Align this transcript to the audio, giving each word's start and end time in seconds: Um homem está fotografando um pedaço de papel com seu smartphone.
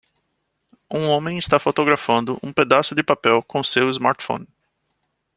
Um 0.89 1.07
homem 1.09 1.37
está 1.37 1.59
fotografando 1.59 2.39
um 2.41 2.51
pedaço 2.51 2.95
de 2.95 3.03
papel 3.03 3.43
com 3.43 3.63
seu 3.63 3.87
smartphone. 3.91 4.47